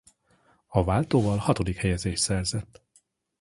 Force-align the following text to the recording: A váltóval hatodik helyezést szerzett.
A 0.67 0.83
váltóval 0.83 1.37
hatodik 1.37 1.77
helyezést 1.77 2.21
szerzett. 2.21 2.81